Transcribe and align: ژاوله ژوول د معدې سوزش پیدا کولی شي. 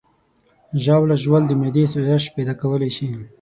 ژاوله 0.83 1.15
ژوول 1.23 1.43
د 1.47 1.51
معدې 1.59 1.85
سوزش 1.93 2.23
پیدا 2.35 2.53
کولی 2.61 2.89
شي. 2.95 3.09